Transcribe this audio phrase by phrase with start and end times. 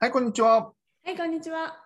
[0.00, 0.72] はい、こんにちは。
[1.04, 1.76] はい、こんにちは。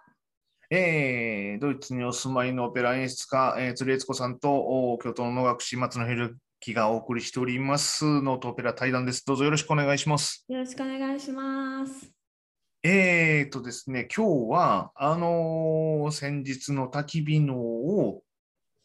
[0.70, 9.24] えー、ドイツにお住まいのオペラ演出家、えー、鶴悦子さんと、お京都の能楽師松野博樹がお送りしております、ノートオペラ対談です。
[9.26, 10.44] どうぞよろしくお願いします。
[10.48, 12.10] よろしくお願いします。
[12.82, 18.22] えーとですね、今日は、あのー先日の焚き火のを、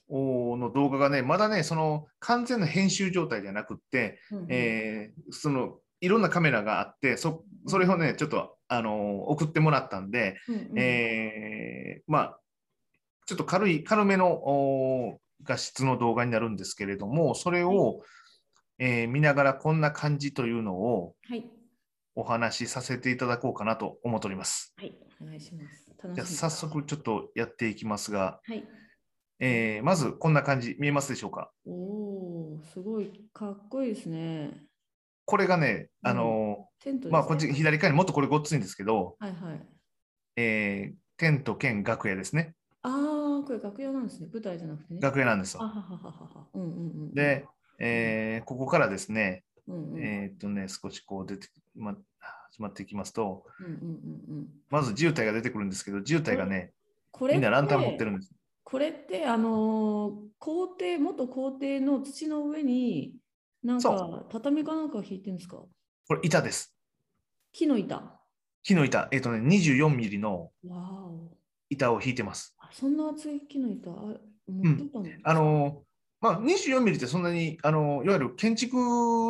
[0.10, 12.39] おの動画がね、まだね、その完全な編集状態じゃなくって、うんえーそのいろんなカメラがあって、そそれをね、ちょっと、あのー送ってもらったんで、うんうんえーまあ、
[13.25, 18.02] ちょっと軽い、軽めのお画質の動画になるんですけれども、それを、
[18.80, 21.46] えー見ながらこんな感じというのをはい、
[22.16, 24.74] お話しさせていただこうかなと思っております。
[24.78, 25.86] はい、お願いします。
[26.14, 28.68] じゃあ早速ちょっとやっていきますが、はい。
[29.39, 31.52] えーまずこんな感じ、見えますでしょうか？
[31.66, 34.52] おお、すごいかっこいいですね。
[35.25, 37.09] これがね、あのテントです、ね。
[37.09, 39.61] ーまあ、こっち左側にもっとこれごっついんですけど、はいはい。
[40.38, 42.55] えーテント兼楽屋ですね。
[42.81, 44.27] ああ、これ楽屋なんですね。
[44.33, 44.99] 舞台じゃなくてね。
[44.99, 45.61] 楽屋なんですよ。
[45.61, 46.47] あははははは。
[46.53, 46.71] うんうんう
[47.05, 47.13] ん。
[47.13, 47.45] で、
[47.80, 51.95] えーここからですね、うんうん、えーっとね、少しこう出て、ま、
[52.52, 54.47] 始まっていきますと、うんうんうんうん。
[54.69, 56.73] まず渋滞が出てくるんですけど、渋滞がね、
[57.11, 58.05] これみんなランタン持ってる。
[58.05, 58.33] るんです。
[58.63, 63.13] これって、あのー校庭、元校庭の土の上に、
[63.64, 65.58] なんそか、畳かなんか引いてるんですか？
[66.08, 66.75] これ板です。
[67.52, 68.20] 木の板。
[68.64, 70.52] 木の板、えーっとね、24ミリの。
[71.70, 72.55] 板を引いてます。
[72.59, 73.94] あそんな厚い木の板、あ
[74.47, 75.80] 持ってたの、あのー
[76.22, 78.75] まあ、24ミリってそんなに、あのーいわゆる建築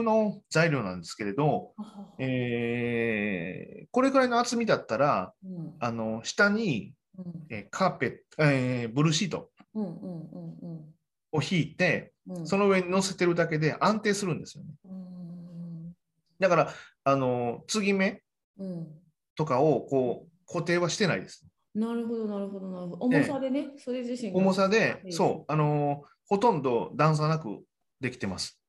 [0.04, 1.74] の材料なんですけれど、
[2.20, 5.76] えーこれくらいの厚みだったら、うん。
[5.80, 7.26] あの下に、うん。
[7.50, 10.94] えーカーペット、えーブルーシートうんうんうん
[11.32, 12.13] を引いて、うんうん
[12.46, 14.70] その上に乗せてるだけで安定するんですよね。
[14.86, 15.96] うん
[16.40, 16.74] だから、
[17.06, 18.22] あのー継ぎ目
[18.58, 18.88] うん
[19.36, 21.46] とかをこう固定はしてないです。
[21.74, 23.06] なるほど、なるほど、なるほど。
[23.06, 24.38] 重さでね、それ自身が。
[24.38, 27.64] 重さで、うそう、あのーほとんど段差なく
[28.00, 28.60] できてます。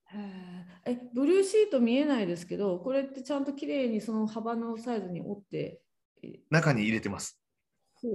[0.87, 5.81] え、ブルーシート見えないですけど、これってちゃんと綺麗にその幅のサイズに折って、
[6.23, 7.41] え中に入れてます。
[7.95, 8.09] ほ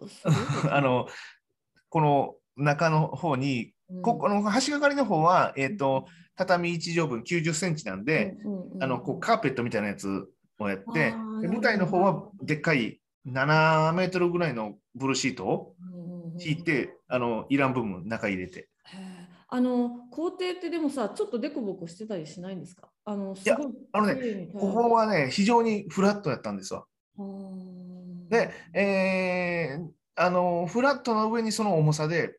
[0.00, 0.06] う、
[0.70, 1.08] あ、の、
[1.88, 3.72] この中の方に、うん
[4.02, 6.06] ここの橋がかりの方は、えっ、と、
[6.36, 10.28] 畳1畳分90センチなんで、、うんうんうんあの、こうカーペットみたいなやつ
[10.58, 18.68] をやって、舞台の方はでっかい7メートルぐらいのブルーシートをうんうんうん引いて、あの、いらん部分中入れて。
[19.50, 22.90] あの校庭ってでもさちょっとデコボコしてたりしないんですか？
[23.06, 26.84] あのすやごいあのねここはね、非常にフラットやったんですわ。
[28.28, 29.88] で、えー
[30.20, 32.38] あの、フラットの上にその重さで、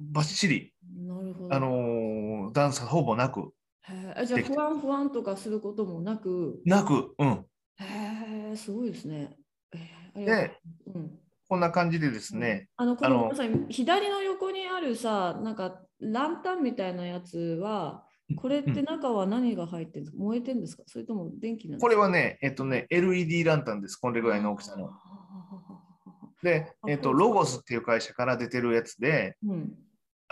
[0.00, 1.54] ばっちり、なるほど。
[1.54, 3.52] あの、段差ほぼなく、
[3.82, 4.24] へー。
[4.24, 4.54] じゃあできて。
[4.54, 6.60] 不安不安とかすることもなく？
[6.64, 7.28] なく、うん。
[7.76, 9.36] へえすごいですね。
[9.72, 9.80] えー
[10.16, 10.48] ありがとう。
[10.48, 10.60] で、
[10.94, 11.10] うん。
[11.48, 13.72] こんな感じでですね、あのこあののごめんなさい。
[13.72, 18.04] 左の横にあるさなんかランタンみたいなやつは
[18.36, 20.84] これって中は何が入ってるんですか、燃えてるんですか？
[20.86, 21.82] それとも電気なんですか？
[21.82, 24.90] これはね、えっとね、LED ランタンです、これぐらいの大きさの。
[26.42, 29.72] で、えっと、ロゴスっていう会社から出てるやつで、うん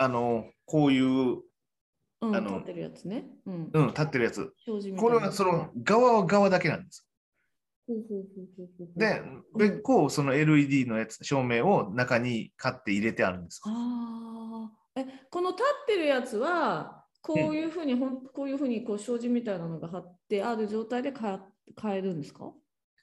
[0.01, 1.41] あの、こういう、
[2.21, 3.25] うん、あの立ってるやつね。
[3.45, 3.69] うん。
[3.73, 4.53] うん、立ってるやつ。
[4.97, 7.05] これはその側は側だけなんです。
[8.95, 9.21] で、
[9.57, 13.61] 別個その LED のやつ、照明を中に買って入れてあるんです。
[13.65, 14.99] ああ。
[15.01, 21.39] え、この立ってるやつは、こういうふうに、ほんこういうふうにこう障子みたいなのが貼ってある状態で買
[21.75, 22.53] 買えるんですか？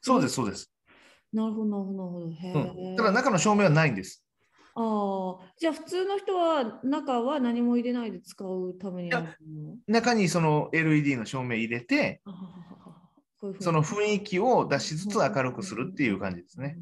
[0.01, 0.73] そうです、そうです。
[1.33, 2.31] なるほど、なるほど、なるほど。
[2.31, 4.26] へうん、だ中の照明はないんです。
[4.77, 5.53] ああ。
[5.57, 9.77] じゃあ、普通の人は中は何も入れないで使うためにあるの？
[9.89, 12.21] 中にその LED の照明入れて、
[13.43, 16.79] ういうその雰囲気を出しつつ明るくするっていう感じですね。。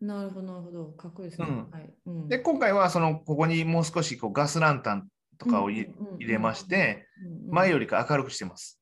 [0.00, 0.86] なるほど、なるほど。
[0.86, 1.48] かっこいいですね。
[1.48, 1.70] うん。
[1.70, 1.94] はい。
[2.06, 2.28] うん。
[2.28, 5.88] で、今回はそのここにもう少しこうガスランタンとかを入
[6.18, 7.06] れまして、
[7.48, 8.80] 前よりか明るくしてます。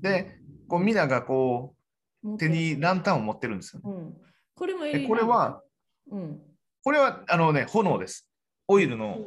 [0.00, 0.38] で、
[0.68, 1.74] こうみんながこ
[2.24, 3.90] う手にランタンを持ってるんですよね。
[3.90, 4.16] うん、
[4.54, 5.62] これもで LED これは、
[6.10, 6.40] うん、
[6.82, 8.28] これはあのね、炎です。
[8.68, 9.20] オイルおのー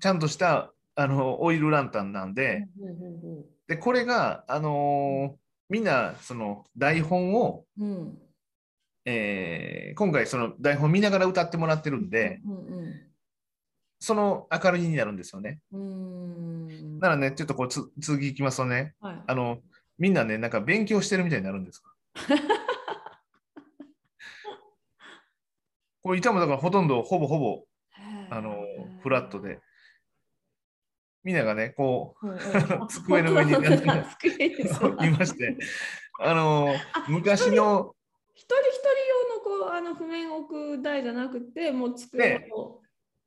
[0.00, 2.66] ちゃんとしたあのオイルランタンなんで、
[3.66, 5.36] で、これが、あのー
[5.68, 8.18] みんなその台本を、ううん。
[9.04, 12.92] えー今回その台本見ながら歌ってもらってるんで、うん
[13.98, 15.60] その明るいになるんですよね。
[15.72, 16.66] うん。
[16.68, 19.22] うんならね、ちょっとこうつ次行きますとね、はい。
[19.26, 19.58] あの、
[19.98, 21.82] みんなね、なんか勉強してるみたいになるんです。
[26.06, 27.64] これ板もだからほとんどほぼほぼ
[28.30, 28.54] あの
[29.02, 29.58] フラットで、
[31.24, 32.36] みんながね、こうんうん。
[32.38, 33.56] う、机の上にい
[35.10, 35.58] まして、
[36.20, 36.76] あの、
[37.08, 37.96] 昔の
[38.34, 38.88] 一人一人
[39.50, 42.80] 用のこうあの譜面を置く台じゃなくて、もう机を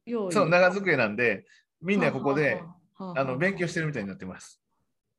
[0.06, 0.34] 用意。
[0.34, 1.46] そう、長机なんで、
[1.82, 2.64] みんなここで、
[2.98, 4.64] あの勉強してるみたいになってます。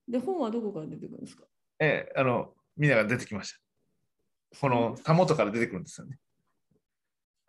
[0.08, 1.44] で、本はどこから出てくるんですか？
[1.78, 3.60] ええ、あの、みんなが出てきました。
[4.58, 6.18] このたもとから出てくるんですよね。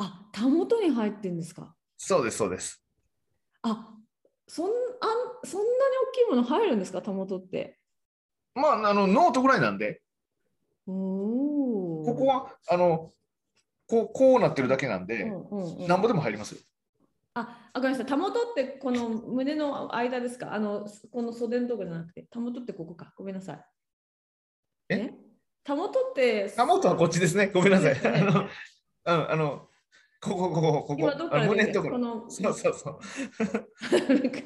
[0.04, 1.76] あ、たもとに入ってんですか？
[1.96, 2.84] そうです、そうです。
[3.62, 3.94] あ、
[4.48, 4.74] そんあん
[5.48, 5.72] そんなに
[6.10, 7.04] 大きいもの入るんですか？
[7.04, 7.78] たもとって。
[8.56, 10.02] まあ、あの、ノートぐらいなんで、
[10.88, 10.92] お
[12.02, 12.04] お。
[12.04, 13.14] ここは、あの、
[13.88, 15.32] こうこうなってるだけなんうで、
[15.88, 16.62] なんぼでも入りますよ。
[17.36, 18.08] あ、あごめんなさい。
[18.08, 20.54] たもとってこの胸の間ですか？
[20.54, 23.14] あの、この袖のところじゃなくて、たもとってここか。
[23.16, 23.66] ごめんなさい。
[24.90, 25.12] え？
[25.64, 27.52] たもとって、たもとはこっちですね。
[27.54, 27.94] ごめんなさい。
[28.04, 29.68] あの、うん、あの、
[30.22, 33.00] ここ、ここ、ここ、今どっかあら出てこの、そうそうそ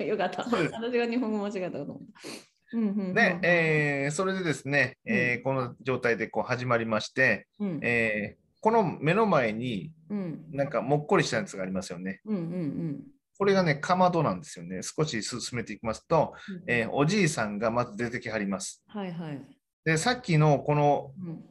[0.01, 0.03] う。
[0.05, 0.43] よかった。
[0.43, 2.77] 私が日本語間違えたかと思った。
[2.77, 12.21] うんうんうんうんで、えーそれでですね、えーこの状態でこう始まりまして、うんえーこの目の前にうんなんかもっこりしたやつがありますよね。
[12.25, 13.03] うんうん
[13.37, 14.79] これがね、かまどなんですよね。
[14.81, 18.81] 少し進めていきますと、うんえーおじいさんがまず出てきはります。
[18.87, 19.41] はいはい。
[19.83, 21.43] で、さっきのこのうん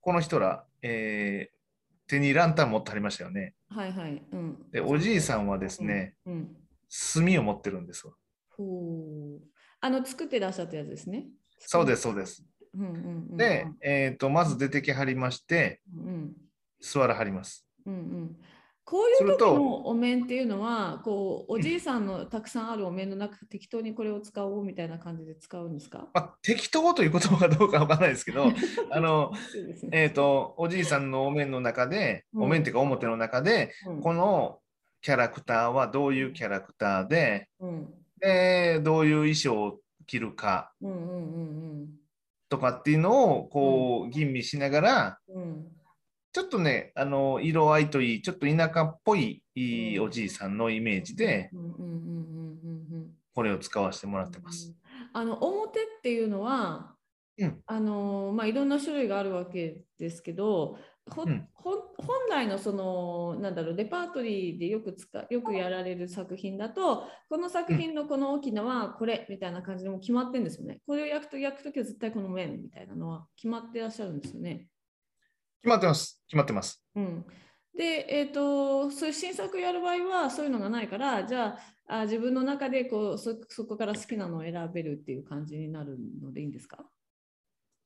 [0.00, 1.57] この人ら、えー
[2.08, 3.54] 手にランタン持ってはりましたよね。
[3.68, 4.22] はいはい。
[4.32, 4.70] うん。
[4.72, 6.32] で、おじいさんはですね、うん。
[6.32, 6.56] うん
[7.14, 8.14] 炭を持ってるんですわ。
[8.56, 9.42] ほう。
[9.80, 11.26] あの、作ってらっしゃったやつですね。
[11.58, 12.42] そうです、そうです。
[12.74, 13.36] うんうんうん。
[13.36, 16.32] で、えーと、まず出てきはりまして、うん
[16.80, 17.66] 座らはります。
[17.84, 18.36] うんうん。
[18.90, 26.08] こういう時のお面っていうのは、こう、おじいさんのたくさんあるお面の中、適当にこれを使おうみたいな感じで使うんですか？
[26.14, 28.46] まあ、適当という言葉がどうかわからないですけど、
[28.90, 29.32] あの。
[29.92, 32.42] えーと、おじいさんのお面の中で、うん。
[32.44, 34.00] お面っていうか表の中で、うん。
[34.00, 34.58] この
[35.02, 37.94] キャラクターはどういうキャラクターで、うん。
[38.20, 40.72] でどういう衣装を着るか
[42.48, 45.77] とかっていうのをこう吟味しながら、うんうん
[46.38, 49.42] ちょっとね、あの色合いといい、ちょっと田舎っぽい
[50.00, 51.50] おじいさんのイメージで、
[53.34, 54.72] これを使わせてもらってます。
[55.12, 56.94] あの表っていうのは、
[57.38, 60.78] うんあのまあ、いろんな種類があるわけですけど、
[61.10, 61.76] ほうん本
[62.30, 70.78] 来のそのなんだろうレパートリーでよく使よくやられる作品だとこの作品のこの大きなはこれみたいな感じでもう決まってるんですよね。
[70.86, 74.68] これを焼くと焼くときは絶対この面みたいなのは決まってらっしゃるんですよね。
[75.62, 76.22] 決まってます。
[76.28, 76.82] 決まってます。
[76.94, 77.24] うん、
[77.76, 81.58] で、えー、とそういう新作やる場合はそういうのがないからじゃ
[81.88, 86.84] ああ自分の中でこうそそこから好きなのを選べるっていう感じになるのでいいんですか？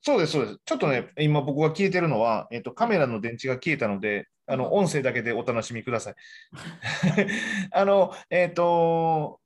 [0.05, 0.59] そうです、そうです。
[0.65, 6.15] ちょっとね、今僕が消えてるのは、えっと、カメラの電池が消えたので、あの、音声だけでお楽しみください。
[7.71, 9.39] あの、えっと、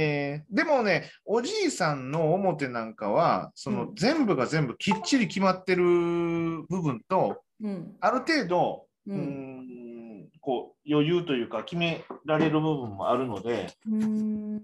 [0.00, 3.94] えーでもね、おじいさんの表なんかは、そのうん。
[3.96, 7.96] 全部が全部きっちり決まってる部分と、うん。
[8.00, 14.62] ある程度、ううんこう余裕というか決められる部分もあるので、うん。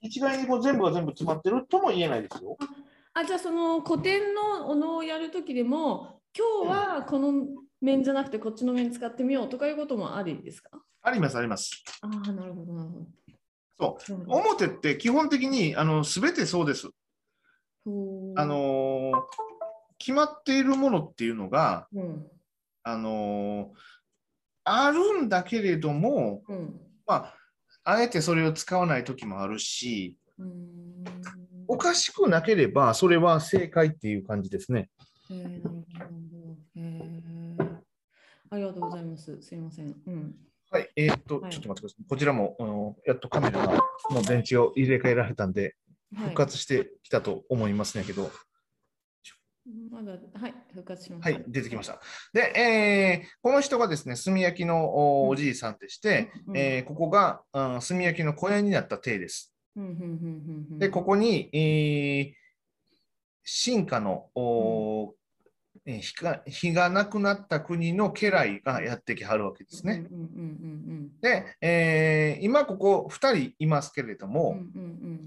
[0.00, 2.56] 一概にこう全部が全部決まってるとも言えないですよ。
[3.12, 7.46] あじゃあその古典のお能をやるときでも今日はこの
[7.80, 10.70] 面じゃなくてこっちの面使ってみようとかいうこともありですか？
[11.02, 11.84] あります、あります。
[12.00, 12.98] ああなるほどなるほ
[13.78, 14.24] そう。
[14.24, 14.32] ど。
[14.32, 16.88] 表って基本的にあの全てそうです。
[18.36, 19.12] あのー
[19.96, 22.26] 決まっているものっていうのが、うん
[22.82, 23.78] あのー
[24.66, 27.34] あるんだけれども、うんまあ、
[27.84, 31.04] あえてそれを使わない時もあるし、うん
[31.66, 34.90] おかしくなければそれは正解っていう感じですね。
[38.50, 39.40] ありがとうございます。
[39.40, 39.94] すいません。
[40.06, 40.34] うん。
[40.74, 42.04] はい、えーっと、はいちょっと待ってください。
[42.08, 43.64] こちらも、あのやっとカメラ
[44.10, 45.74] の電池を入れ替えられたんで、はい
[46.16, 48.30] 復活してきたと思いますねけど、
[49.90, 50.16] まだ、は
[50.48, 51.30] い、復活しました。
[51.32, 52.00] はい、出てきました。
[52.32, 59.54] で、えーこの人がですね、炭焼きのおじいさんでして、うんえーここが、うん炭焼きの小屋になった邸です。
[59.76, 62.32] うんうんうんうんうんで、ここに、えー
[63.44, 65.14] 進化の、お
[65.86, 70.06] 日が日がなくなった国の家来がやってきはるわけですね。
[71.20, 74.56] で、えー今ここ2人いますけれどうんも、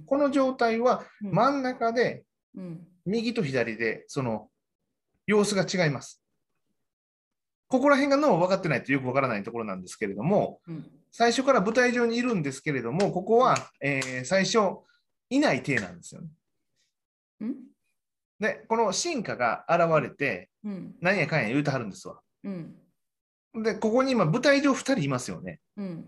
[0.07, 2.23] この状態はうん真ん中で
[2.55, 4.49] うん右と左でその
[5.27, 6.23] 様子が違います。
[7.69, 14.59] ここら辺が脳分かってないとよく分からないところなんですけれども、うん最初から舞台上にいるんですけれども、ここは、えー最初
[15.29, 16.27] いない体なんですよね。
[18.39, 22.19] うんで、この進化が現れて、うんなんやかんや言うてはるんですわ。
[22.43, 22.75] うん
[23.63, 25.59] で、ここに今舞台上2人いますよね。
[25.77, 26.05] うん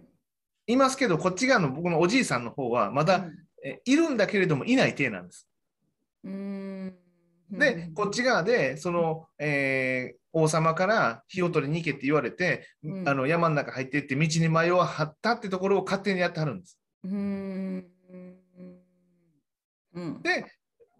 [0.67, 3.25] いますけど、こっち側の僕のおじいさんの方はまだ、
[3.65, 5.49] えいるんだけれどもいない体なんです。
[6.23, 6.95] うん
[7.51, 16.77] で、こっち側で、その、えー王様から火を取りに行けって言われて、うんあの山の中入っていって道に迷わはったってところを勝手にやってはるんです。
[17.03, 17.87] うん。
[19.93, 20.21] うん。
[20.21, 20.45] で、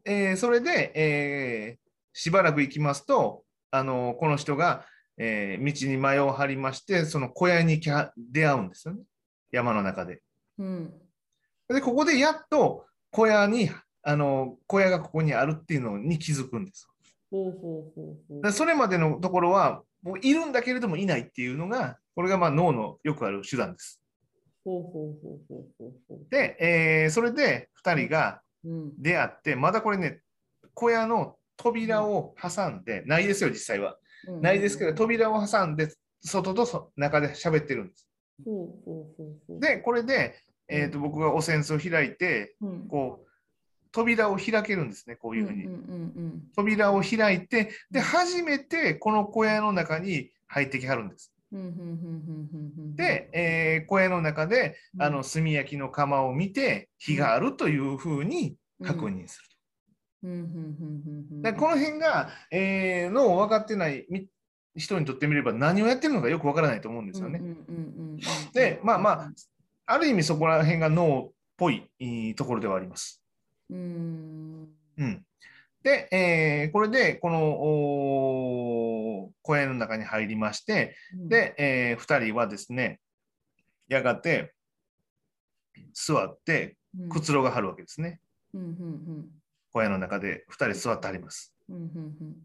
[0.09, 4.83] えーそれで、えーしばらく行きますと、あのこの人が、
[5.17, 9.01] えー道に迷を張りまして、その小屋に出会うんですよね。
[9.51, 10.21] 山の中で。
[10.57, 10.93] うん。
[11.69, 13.69] で、ここでやっと小屋に、
[14.01, 16.89] あの小屋がここにあるっていうのに気づくんです。
[17.29, 18.41] ほうほうほうほう。
[18.41, 24.01] でそれまでのところは、もういるんだけれどもいないっていうのが、これがまあ脳のよくある手段です。
[26.29, 29.01] で、えーそれで2人がうん。
[29.01, 30.21] 出会って、まだこれね、
[30.73, 33.93] 小屋の扉を挟んで、ないですよ、実際は。
[33.93, 33.99] うん
[34.41, 38.07] ないですけど、扉を挟んで、外とそ中で喋ってるんです。
[39.59, 40.35] で、これで、
[40.67, 43.29] えー、と僕がお扇子を開いて、うん、こう、
[43.91, 45.67] 扉を開けるんですね、こういうふうに。
[46.55, 51.33] 扉を開いて、で、初めてこの小屋の中に入ってきはるんです。
[52.95, 59.45] で、えー小屋の中で、うんあの炭焼きの窯を見て、火があるというふうに確認する。
[60.23, 61.41] うんうんうんうんうん。
[61.41, 64.27] でこの辺が、えー脳を分かってないみ
[64.75, 67.41] 人にとってみれば何をやってるのかよく分からないと思うんですよね。
[68.53, 69.31] で、まあまあ、
[69.87, 71.89] ある意味そこら辺が脳っぽい
[72.35, 73.21] ところではあります。
[73.69, 74.69] うん。
[74.97, 75.25] うん、
[75.83, 77.39] で、えーこれでこの
[79.49, 80.95] 小屋の中に入りまして、
[81.27, 82.99] で、え2人はですね、
[83.87, 84.53] やがて
[85.93, 88.19] 座ってうん、くつろがはるわけですね。
[88.53, 89.25] うんうん
[89.71, 91.53] 小屋の中で2人座ってあります。
[91.67, 92.35] うんうんうん。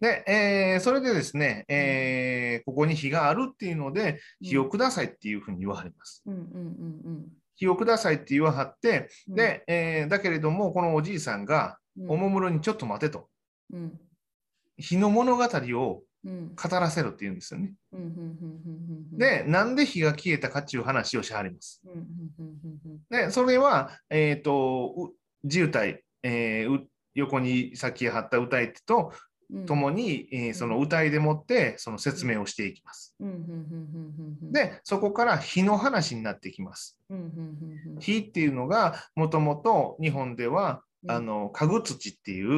[0.00, 6.22] で、えーそれでですね、えーここに火があるっていうので、火をくださいっていうふうに言わはります。
[6.26, 7.26] うんうんうん
[7.56, 9.34] 火をくださいって言わはって、うん。
[9.34, 13.28] で、えーだけれども、このおじいさんが、うん、おもむろにちょっと待てと、
[13.72, 14.00] うん。
[14.78, 17.72] 火の物語をうん語らせろって言うんですよね。
[19.12, 21.82] で、なんで火が消えたかっていう話をしはります。
[23.10, 25.10] で、それは、えっ、と、う
[25.44, 29.12] 自由体、えーう横にさっき貼った歌い手と
[29.50, 29.66] うん。
[29.66, 33.16] 共に、えーその歌いでもって、その説明をしていきます。
[34.52, 36.98] で、そこから火の話になってきます。
[37.98, 42.48] 火っていうのが、もともと日本では、うんあの、家具土っていう、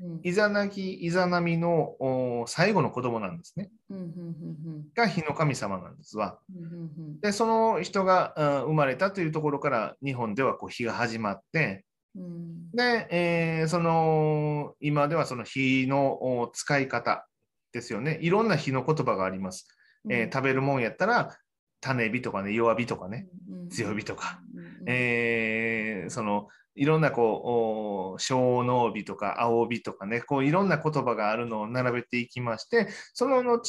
[0.00, 0.20] うん。
[0.24, 3.70] イザナギ、イザナミのお最後の子供なんですね。
[3.90, 6.40] うんうんうんが火の神様なんですわ。
[6.54, 6.76] うんうんう
[7.12, 7.20] ん。
[7.20, 11.84] で、その人があ生まれたというところから、日本ではこう火が始まって、
[12.16, 12.70] うん。
[12.72, 17.28] で、えーその、今ではその火のお使い方
[17.72, 18.18] ですよね。
[18.20, 19.68] いろんな火の言葉があります。
[20.10, 21.36] えー食べるもんやったら、
[21.80, 23.28] 種火とかね、弱火とかね、
[23.70, 24.40] 強火とか、
[24.86, 33.60] えーそのいろんなこうお小脳火とか青火とかねこういろんな言葉があるのを並べていきましてその後、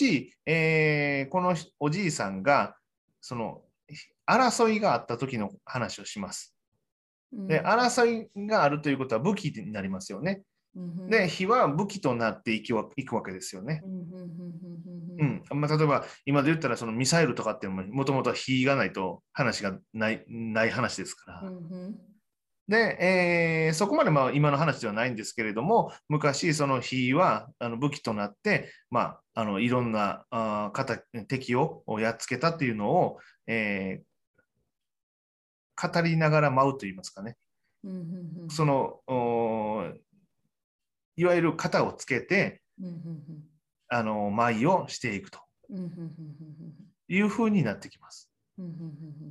[0.46, 2.76] えーこのおじいさんが
[3.22, 3.62] その
[4.30, 6.56] 争いがあった時の話をします。
[7.32, 10.44] で争いがあるということは武器になりますよね。
[11.10, 13.82] で火は武器となっていくわけですよね。
[15.18, 21.42] うんまあ、例えば今で言ったらそのミサイルとかってもともと火がないと話がないない話ですから。
[22.68, 22.98] で、
[23.68, 30.72] えーそこまでまあ今の話ではないんですけれども、昔、その火はあの武器となって、まあ、あのいろんなあ
[31.28, 34.06] 敵をやっつけたっていうのを、えー
[35.78, 37.36] 語りながら舞うといいますかね、
[38.50, 39.02] その
[41.18, 42.62] いわゆる型をつけて、
[43.90, 45.40] あの舞をしていくと
[47.10, 48.32] いうふうになってきます。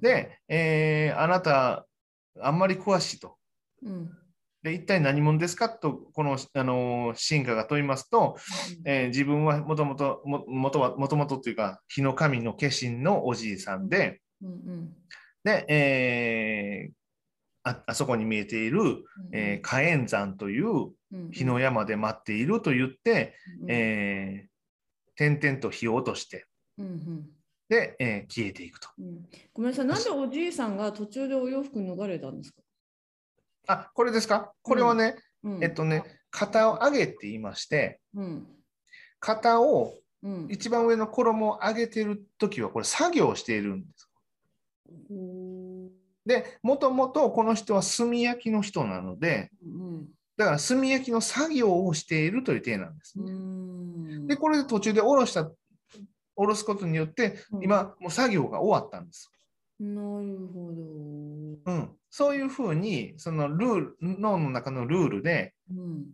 [0.01, 1.87] で、えーあなた、
[2.41, 3.37] あんまり詳しいと。
[4.63, 8.37] で一体何者ですかとこの、あの進化が問いますと、
[8.87, 14.23] えー自分はもともとももとはもともとというか火の神の化身のおじいさんで
[15.45, 16.93] で、えー
[17.67, 20.93] ああそこに見えている、えー火炎山という
[21.33, 23.35] 火の山で待っていると言って、
[23.69, 24.49] えー
[25.17, 26.47] 点々と火を落として
[27.69, 28.89] で、えー消えていくと。
[29.53, 32.63] ごめんなさい、なんでおじいさんが途中でお洋服脱がれたんですか、
[33.67, 34.53] あこれですか？
[34.63, 35.65] これはね、うん。
[35.65, 38.47] えっとね肩を上げって言いましてうん。
[39.21, 40.47] 肩をうん。
[40.51, 44.11] 一番上の衣を上げてる時はこれ作業をしているんです。
[45.11, 45.15] う。
[45.15, 45.89] ん
[46.27, 50.09] でもともとこの人は炭焼きの人なのでうん。
[50.37, 53.33] だから炭焼きの作業をしているという体なんですうね。
[53.33, 54.27] ん。
[54.27, 55.51] でこれで途中で下ろした
[56.37, 59.31] 下ろすことによってうん今もう作業が終わったんです。
[59.81, 60.73] なるほ
[61.65, 61.73] ど。
[61.73, 66.05] うん、そういうふうにそのルール脳の中のルールでうん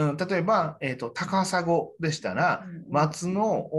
[0.00, 1.62] うん、例えば、えー、と高砂
[2.00, 3.70] でしたら、うんうん松の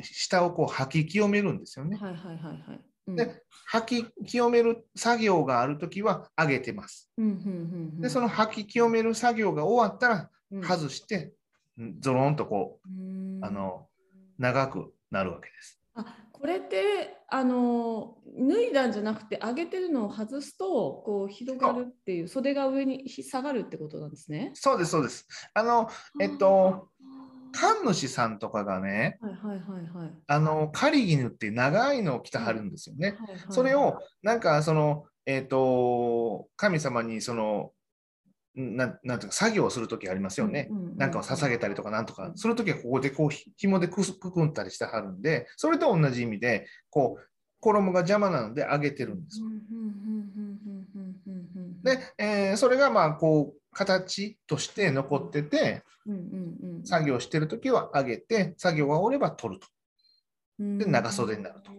[0.00, 1.96] 下をこう吐き清めるんですよね。
[1.96, 2.80] はいはいはいはい。
[3.08, 7.10] うんで吐き清める作業があるときは上げてます。
[7.18, 7.48] うんうんうんう
[7.98, 11.32] んで、その吐き清める作業が終わったらうん外して、
[11.78, 13.88] うんゾロンとこうんう、あの、
[14.38, 15.80] 長くなるわけです。
[15.94, 20.66] あこれってあの脱いだんじゃなくて上げてるのを外すと
[21.04, 24.50] こう広がるっていう袖が上にひ下がるってことなんですね。
[24.54, 25.26] そうです、そうです。
[25.54, 25.88] あの、
[26.20, 26.90] えっと、
[27.52, 30.12] 神主さんとかがね、はいはいはいはい。
[30.26, 33.08] あの、カリギヌって長いのを着てはるんですよね。
[33.08, 37.75] はいはいはいそれを、なんか、その、えっ、と、神様に、その、ん
[38.56, 47.26] ななんていうか作業をする時ありますよね、なんかを捧げたりとかなんとかその時はここでこう紐でくすくくんたりしてはるんでそれと同じ意味でこう
[47.60, 49.40] 衣が邪魔なので揚げてるんです。
[51.82, 55.82] で、えー、それがまあこう形として残ってて、
[56.84, 59.66] 作業してる時は揚げて作業が終われば取ると。
[60.58, 61.72] で長袖になると。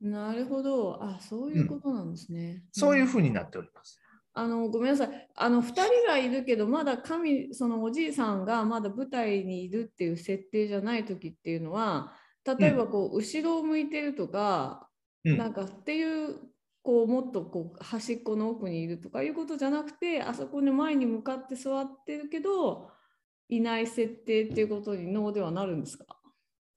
[0.00, 2.62] なるほどあそういうことなんですね。
[2.72, 4.00] そういうふうになっております。
[4.34, 12.12] あのごめんなさいあの2人がいるけどまだ神そのおじいさんがまだ舞台にいるっていう設定じゃない時っていうのは
[12.44, 14.86] 例えばこう、後ろを向いてるとか、
[15.24, 16.36] うんなんかっていう
[16.82, 22.90] こうもっとこう端っこの奥にいるとかいうことじゃなくてあそこに前に向かって座ってるけど
[23.48, 26.04] いない設定っていうことに脳ではなるんですか？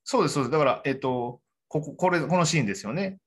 [0.10, 0.52] そうです、そうです。
[0.52, 3.20] だから、えっ、と、ここ、これ、このシーンですよね。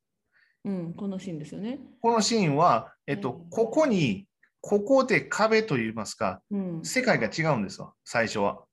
[0.64, 1.78] うん、このシーンですよね。
[2.00, 4.28] このシーンは、えっとうん、ここに、
[4.60, 8.64] ここで壁といいますか、うん、世界が違うんですよ、最初は。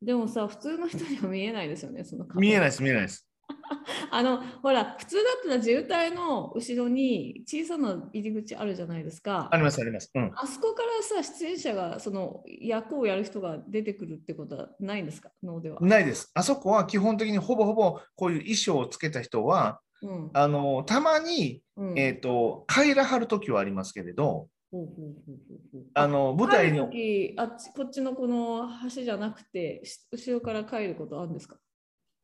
[0.00, 3.28] でもさ普通の人には見えないですよねその見えないいです、見えないです。
[4.10, 9.48] あのほら普通だったら渋滞の後ろに小さな入り口あるじゃないですか。
[9.52, 10.10] あります、あります。
[10.14, 10.32] うん。
[10.34, 15.30] あそこからさ出演者がその役をやる人が出てくるってことはないんですか？
[15.42, 15.78] 脳では。
[15.80, 16.30] ないです。
[16.34, 24.48] あそこは基本的にほぼほぼこういう衣装をつけた人は、うんあの、たまに、うんえっ、と、帰らはるときはありますけれど、
[25.94, 31.56] あの、舞台の、帰る時あっちこっちのこの橋じゃなくてし後ろから帰ることあるんですか？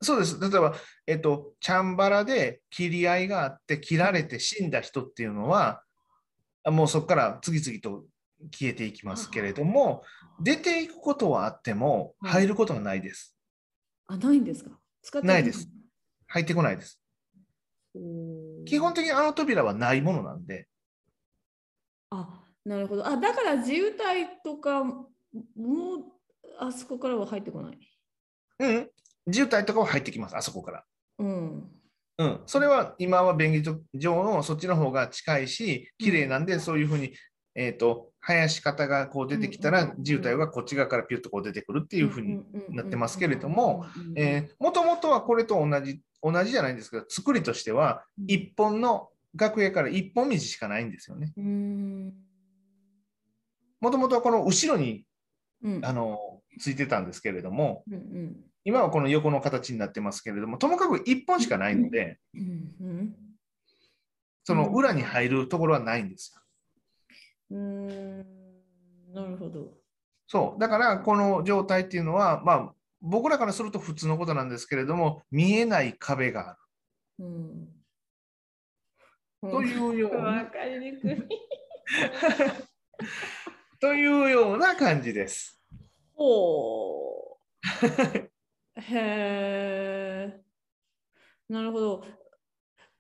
[0.01, 0.41] そうです。
[0.41, 0.75] 例えば、
[1.07, 5.83] えっ、と、チャンバラで切り合いがあって、切られて死んだ人っていうのは、
[6.65, 8.05] あもうそこから次々と
[8.53, 10.03] 消えていきますけれども、
[10.41, 13.37] 出ていくことはあっても、うん入ることはないです。
[14.07, 14.71] あないんですか？
[15.03, 15.69] 使ってないです。
[16.29, 17.01] 入ってこないです。
[18.67, 20.69] 基本的にあの扉はないものなんで、
[22.11, 23.07] あなるほど。
[23.07, 25.11] あだから自由体とかも
[26.59, 27.79] あそこからは入ってこない？
[28.61, 28.91] うん、
[29.33, 30.85] 渋滞とかは入ってきます、あそこから。
[31.19, 31.71] うん。
[32.21, 33.63] うん、それは今は便宜
[33.95, 37.13] 上のそっちの方が近いし、綺麗なんで、そういうふうに、
[37.59, 43.85] えっ、と、生やし方がこう出てきたら渋滞がこっち側からピュッとこう出てくるっていうふうになってますけれども、
[44.61, 51.33] もともとはこれと同じ、同じじゃないんですけど、作りとしては、うん一本の楽屋から一本道しかないんですよね。
[51.37, 52.15] うん。
[53.81, 55.05] もともとはこの後ろに、
[55.65, 55.85] うん。
[55.85, 62.19] あの、ついてたんですけれども、うんうん今はこの横の形になってますけれども、ともかく一本しかないので、
[64.45, 66.38] その裏に入るところはないんですよ。
[67.51, 68.19] うーん
[69.15, 69.73] なるほど。
[70.27, 70.61] そう。
[70.61, 76.59] だから、この状態っていうのは、まあ、僕らからすると普通のことなんですけれども、見えない壁がある。
[77.21, 77.27] う
[79.49, 81.17] ん、というようわな、かりにくい。
[83.81, 85.63] というような感じです。
[86.15, 87.39] ほ
[87.83, 88.81] う。
[88.81, 90.43] へえ。
[91.49, 92.05] なるほど。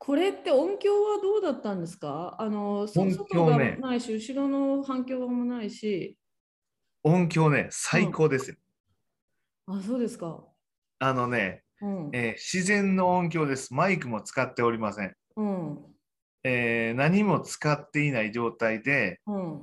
[0.08, 2.34] これって音響はどうだったんですか？
[2.38, 6.16] あの、そ音外がないし、後ろの反響もないし。
[7.02, 8.56] 音響ね、最高ですよ。
[9.66, 10.46] あ、そうですか。
[10.98, 12.10] あのね、うん。
[12.14, 13.74] えー自然の音響です。
[13.74, 15.14] マイクも使っておりません。
[15.36, 15.84] うん。
[16.42, 19.62] えー何も使っていない状態で、うん。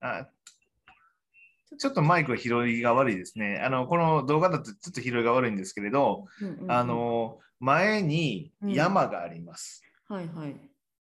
[0.00, 0.28] あ
[1.76, 3.60] ちょっとマイクが拾いが悪いですね。
[3.62, 9.82] あのこの動画だとちょっと拾いが悪いんですけれど、うんうんうんあ、の前に山があります。
[10.08, 10.56] はいはい。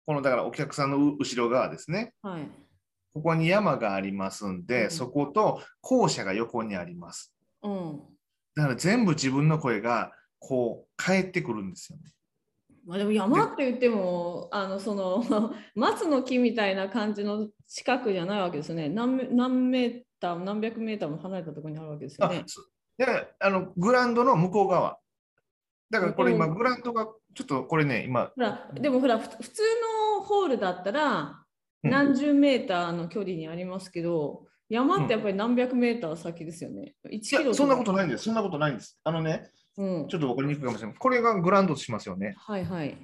[0.05, 2.13] このだからお客さんのう後ろ側ですね。
[2.21, 2.47] はい。
[3.13, 7.33] ここに山がありますんで、うんそこと校舎が横にあります。
[7.63, 8.01] うん。
[8.55, 12.11] だから全部自分の声がこう返ってくるんですよね。
[12.85, 15.23] まあでも山って言っても、あの、その、
[15.73, 18.89] 松の木みたいな感じの近くじゃないわけですよね。
[18.89, 22.45] 何メ何メーター、何百メーターも離れたところにあるわけですよあね。
[23.39, 24.97] あのグラウンドの向こう側、
[25.89, 29.61] だからこれ今、うんグラントが、ちょっとこれね、今、ほら、でもほら、ふ普通
[30.17, 31.21] のホールだったら、
[31.83, 36.95] うん何十メーターの距離にありますけど、山ってやっぱり何百メーター先ですよね。
[37.05, 38.01] 1いキロや、そんなことない。
[38.01, 38.23] ないんです。
[38.23, 38.99] そんなことないんです。
[39.03, 40.97] あのね、うんちょっと分かりにくいかもしれない。
[40.97, 42.33] これがグランドとしますよね。
[42.39, 42.97] はいはい。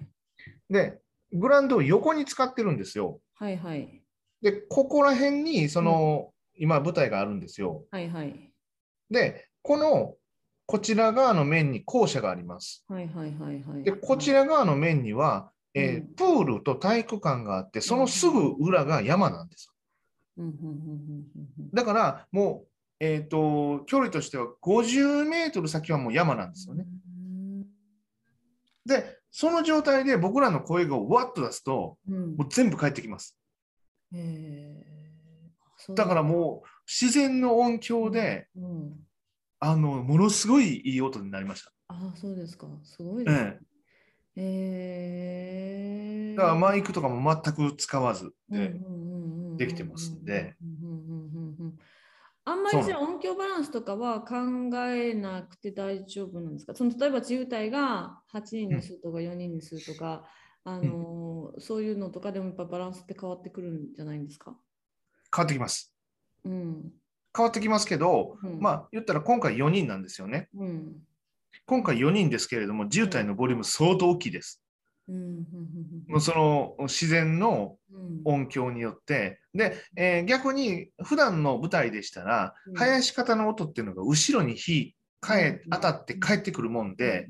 [0.68, 1.00] で、
[1.32, 3.20] グランドを横に使ってるんですよ。
[3.36, 4.02] はいはい。
[4.42, 7.86] で、ここら辺に、その、今、舞台があるんですよ。
[7.92, 8.54] はいはい。
[9.10, 10.16] で、この、
[10.66, 12.86] こちら側の面に校舎があります。
[12.88, 13.84] はいはいはいはい。
[13.84, 19.74] で、こちら側の面には、えーうんプールと体育館があって、そのすぐ裏が山なんです。
[21.74, 22.68] だから、もう、
[23.00, 26.86] えっ、と、距離としては50メートル先はもう山なんですよね。
[28.86, 33.38] で、その状態で僕らの声がわっと出すと、うんもう全部返ってきます。
[34.14, 34.71] へー
[35.96, 39.08] だからもう自然の音響で、うんうん。
[39.60, 41.72] あの、ものすごいいい音になりました。
[41.88, 42.68] あそうですか。
[42.84, 43.60] すごいですね。
[44.36, 46.38] えへー。
[46.38, 50.56] だからマイクとかも全く使わずで、うんうんうんうんできてますんで。
[50.64, 51.80] うんうんうんうんうん
[52.44, 54.36] あんまりじゃあ音響バランスとかは考
[54.88, 56.74] えなくて大丈夫なんですか？
[56.74, 60.24] その例えば自由体が8人にするとか4人にするとか、
[60.64, 64.58] あのそういうのとかでもやっぱバランスって変わってくるんじゃないんですか？
[65.36, 65.94] 変わってきます。
[66.46, 66.92] うん。
[67.36, 70.50] 変わってきますけど、うんまあ言ったら今回4人なんですよね。
[70.56, 70.96] うん。
[71.66, 74.62] 今回4人ですけれども、自由体のボリューム相当大きいです。
[75.08, 75.46] うん。
[76.20, 78.22] その自然のうん。
[78.24, 87.28] 音響によって、で、えー逆に普段の舞台でしたら、うん生やし方の音っていうのが後ろに火返当たって帰ってくるもんで、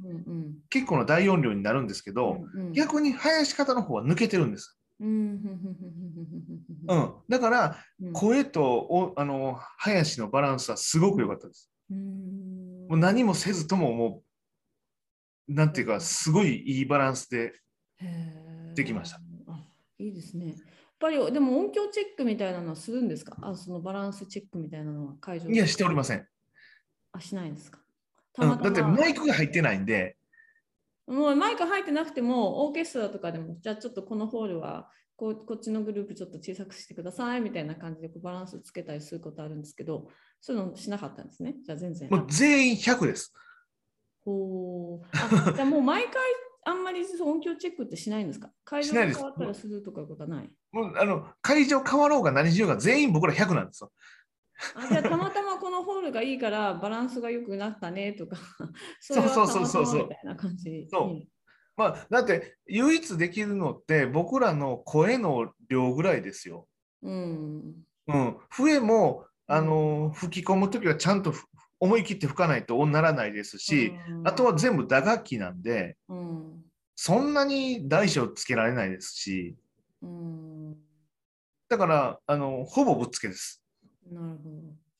[0.70, 2.40] 結構な大音量になるんですけど、
[2.74, 4.78] 逆に生やし方の方は抜けてるんです。
[5.02, 7.14] うん。
[7.28, 8.14] だからうん。
[8.14, 11.70] 声とおあの林のバランスはすごく良かったです。
[11.90, 12.88] うん。
[12.90, 14.24] もう何もせずとももう。
[15.48, 17.52] なんていうかすごいいいバランスで
[18.74, 19.20] できました。
[19.48, 19.66] あ
[20.00, 20.48] いいですね。
[20.48, 20.56] やっ
[20.98, 23.36] ぱりでも音響チェックみたいなのはするんですか？
[23.42, 26.26] あそのバランスチェックみたいなのは会場でいやしておりません。
[27.12, 27.80] あしないんですか？
[28.38, 30.16] うん、だってマイククが入ってないんで、
[31.08, 40.08] もうマイク入ってなくてもオーケストラとかでもじゃあちょっとこのホールはこうこっちのグループちょっと小さくしてくださいみたいな感じでこうバランスつけたりすることあるんですけど
[40.40, 42.10] そういうのしなかったんですねじゃあ全然。
[42.10, 43.34] もう全員100です。
[44.24, 46.14] ほうあじゃあもう毎回
[46.64, 48.52] あんまり音響チェックってしないんですか？
[48.64, 50.50] 会場変わったらするとかいうことはない？
[50.72, 53.92] もうあの会場変わろうが何しようが全員僕ら100なんですよ。
[54.76, 58.38] あじゃあたまたまこのホールがいいからバランスが良くなったねとか
[59.00, 60.04] そうそうそうそうそう。
[60.04, 61.28] みたいな感じそう。
[61.78, 66.68] まあ、だって唯一できるのって僕らの声の量ぐらいですよ。
[67.02, 67.74] うん。
[68.08, 71.46] うん、笛もあの吹き込むときはちゃんとふ
[71.80, 74.28] 思い切って吹かないとならないですし、うん。
[74.28, 76.64] あとは全部打楽器なんで、うん。
[76.96, 79.56] そんなに大小つけられないですし、
[80.04, 80.76] うん。
[81.70, 83.61] だからあのほぼぶっつけです。
[84.12, 84.92] なるほど。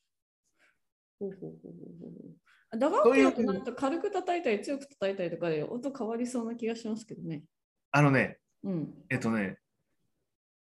[1.20, 2.36] ほうほうほうほうほう。
[2.70, 7.44] あ打楽器だとなんか軽く叩いたり強く叩いたりとかで音変わりそうな気がしますけどね。
[7.90, 8.94] あのね、うん。
[9.10, 9.58] えっとね、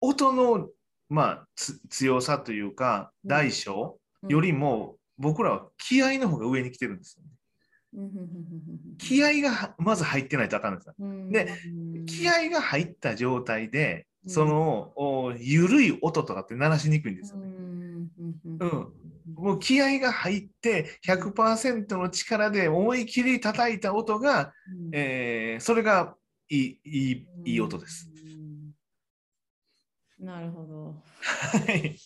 [0.00, 0.68] 音の、
[1.09, 3.28] まあ、つ強さというか、うん。
[3.28, 7.30] 大小よりも、僕らは気合の方が上に来てるんですよね。
[8.98, 10.94] 気合がはまず入ってないとあかんんですよ。
[10.98, 11.32] うん。
[11.32, 11.68] でう
[12.02, 12.06] ん。
[12.06, 14.30] 気合が入った状態で、うん。
[14.30, 17.48] その、お緩い音とかって鳴らしにくいんですよね。
[18.60, 18.92] うん
[19.34, 26.14] もう気合が入って100%の力で思い切り叩いた音が、うんえーそれが
[26.48, 28.08] いいいいいい音です。。
[28.08, 28.16] うん
[30.18, 31.02] なるほど。
[31.22, 31.96] はい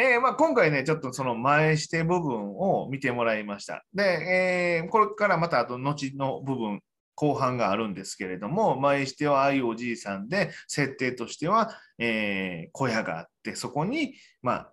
[0.00, 3.84] えーまあ、今回ね、ちょっとその前指定部分を見てもらいました。
[3.92, 6.80] で、えーこれからまたあと後の部分、
[7.16, 14.72] 後半があるんですけれども、前指定はあいうおじいさんで、設定としては、えー小屋があって、そこに、まあ、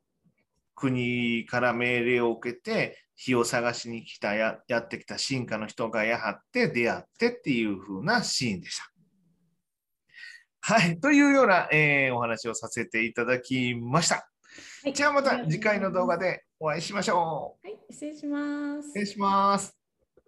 [0.75, 8.91] 国から命令を受けて、火を探しに来たや、やってきた進化の人がやはって出会ってっていう風なシーンでした。
[10.61, 10.99] はい。
[10.99, 14.15] というような、えーお話をさせていただきました。
[14.15, 16.17] はいじゃあまた次回の動画。
[16.17, 18.83] でお会いしましょはい、失礼しますう。
[18.83, 19.85] 失礼します。